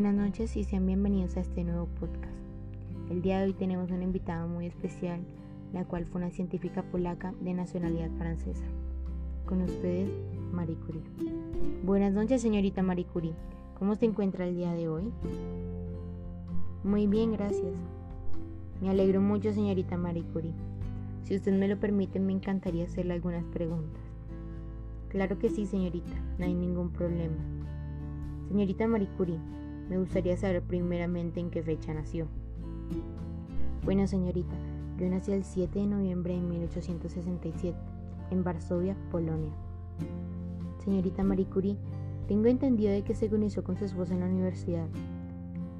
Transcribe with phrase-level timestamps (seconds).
[0.00, 2.32] Buenas noches y sean bienvenidos a este nuevo podcast.
[3.10, 5.18] El día de hoy tenemos una invitada muy especial,
[5.72, 8.62] la cual fue una científica polaca de nacionalidad francesa.
[9.44, 10.08] Con ustedes,
[10.52, 11.02] Marie Curie.
[11.82, 13.34] Buenas noches, señorita Marie Curie.
[13.76, 15.10] ¿Cómo se encuentra el día de hoy?
[16.84, 17.74] Muy bien, gracias.
[18.80, 20.54] Me alegro mucho, señorita Marie Curie.
[21.24, 24.00] Si usted me lo permite, me encantaría hacerle algunas preguntas.
[25.08, 27.34] Claro que sí, señorita, no hay ningún problema.
[28.48, 29.40] Señorita Marie Curie,
[29.88, 32.26] me gustaría saber primeramente en qué fecha nació.
[33.84, 34.54] Bueno, señorita,
[34.98, 37.76] yo nací el 7 de noviembre de 1867,
[38.30, 39.52] en Varsovia, Polonia.
[40.84, 41.76] Señorita Marie Curie,
[42.26, 44.86] tengo entendido de que se conoció con su esposa en la universidad.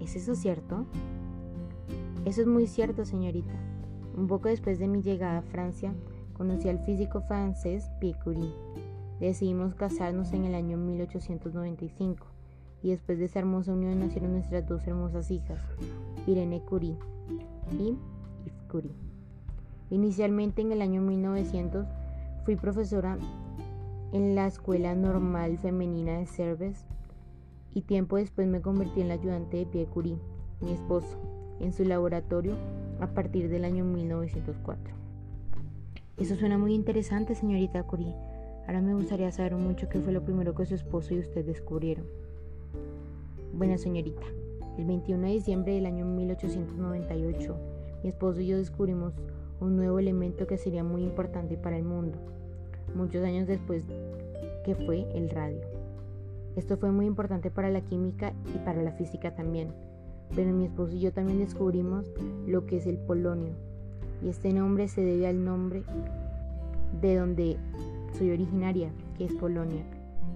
[0.00, 0.86] ¿Es eso cierto?
[2.24, 3.54] Eso es muy cierto, señorita.
[4.16, 5.94] Un poco después de mi llegada a Francia,
[6.32, 8.52] conocí al físico francés Pierre Curie.
[9.20, 12.41] Decidimos casarnos en el año 1895
[12.82, 15.60] y después de esa hermosa unión nacieron nuestras dos hermosas hijas,
[16.26, 16.96] Irene Curie
[17.70, 18.92] y Yves Curie.
[19.90, 21.86] Inicialmente en el año 1900
[22.44, 23.18] fui profesora
[24.12, 26.86] en la Escuela Normal Femenina de Cerves
[27.74, 30.18] y tiempo después me convertí en la ayudante de Pierre Curie,
[30.60, 31.18] mi esposo,
[31.60, 32.56] en su laboratorio
[33.00, 34.94] a partir del año 1904.
[36.18, 38.14] Eso suena muy interesante, señorita Curie.
[38.66, 42.04] Ahora me gustaría saber mucho qué fue lo primero que su esposo y usted descubrieron.
[43.52, 44.22] Bueno, señorita,
[44.78, 47.56] el 21 de diciembre del año 1898,
[48.02, 49.14] mi esposo y yo descubrimos
[49.60, 52.18] un nuevo elemento que sería muy importante para el mundo,
[52.94, 53.84] muchos años después,
[54.64, 55.60] que fue el radio.
[56.56, 59.72] Esto fue muy importante para la química y para la física también,
[60.34, 62.10] pero mi esposo y yo también descubrimos
[62.46, 63.52] lo que es el polonio,
[64.24, 65.82] y este nombre se debe al nombre
[67.00, 67.56] de donde
[68.18, 69.82] soy originaria, que es Polonia.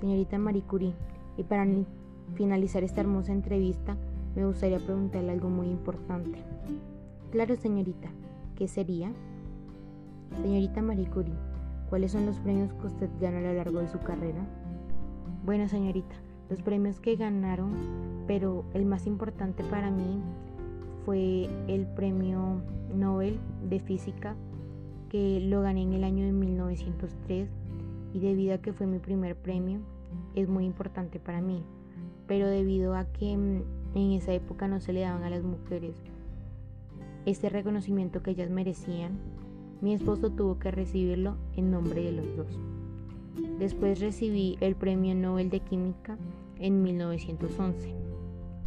[0.00, 0.94] Señorita Marie Curie,
[1.36, 1.66] y para
[2.34, 3.96] finalizar esta hermosa entrevista,
[4.34, 6.38] me gustaría preguntarle algo muy importante.
[7.30, 8.08] Claro, señorita,
[8.56, 9.12] ¿qué sería?
[10.42, 11.34] Señorita Marie Curie,
[11.88, 14.46] ¿cuáles son los premios que usted ganó a lo largo de su carrera?
[15.44, 16.14] Bueno, señorita,
[16.48, 17.72] los premios que ganaron,
[18.26, 20.20] pero el más importante para mí
[21.04, 22.60] fue el premio
[22.94, 23.38] Nobel
[23.68, 24.36] de Física
[25.08, 27.48] que lo gané en el año de 1903
[28.12, 29.80] y debido a que fue mi primer premio
[30.34, 31.64] es muy importante para mí
[32.30, 33.62] pero debido a que mm,
[33.96, 35.96] en esa época no se le daban a las mujeres
[37.26, 39.18] este reconocimiento que ellas merecían,
[39.80, 42.56] mi esposo tuvo que recibirlo en nombre de los dos.
[43.58, 46.18] Después recibí el Premio Nobel de Química
[46.60, 47.96] en 1911,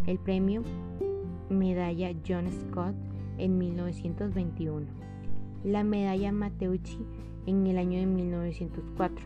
[0.08, 0.62] el Premio
[1.50, 2.96] Medalla John Scott
[3.38, 4.88] en 1921,
[5.64, 7.00] la Medalla Matteucci
[7.46, 9.26] en el año de 1904,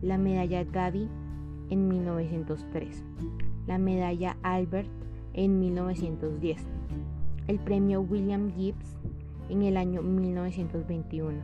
[0.00, 1.06] la Medalla Gavi
[1.70, 3.02] en 1903,
[3.66, 4.90] la medalla Albert
[5.32, 6.62] en 1910,
[7.46, 8.96] el premio William Gibbs
[9.48, 11.38] en el año 1921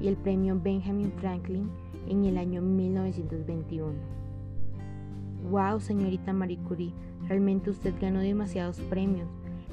[0.00, 1.68] y el premio Benjamin Franklin
[2.08, 3.92] en el año 1921.
[5.50, 6.92] Wow, señorita Marie Curie,
[7.28, 9.28] realmente usted ganó demasiados premios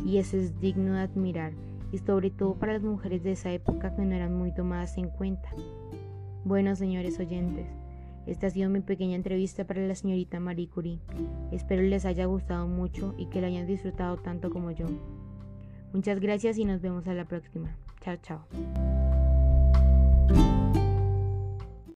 [0.06, 1.54] y eso es digno de admirar
[1.92, 5.10] y sobre todo para las mujeres de esa época que no eran muy tomadas en
[5.10, 5.50] cuenta.
[6.44, 7.68] Bueno, señores oyentes,
[8.26, 11.00] esta ha sido mi pequeña entrevista para la señorita Marie Curie.
[11.52, 14.88] Espero les haya gustado mucho y que la hayan disfrutado tanto como yo.
[15.94, 17.76] Muchas gracias y nos vemos a la próxima.
[18.02, 18.48] Chao, chao.